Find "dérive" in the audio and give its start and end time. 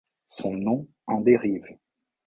1.21-1.77